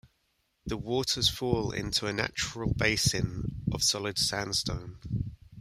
[0.65, 4.97] The waters fall into a natural basin of solid sandstone.